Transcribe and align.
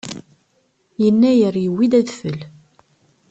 Yennayer 1.03 1.55
yuwi-d 1.65 1.93
adfel. 1.99 2.39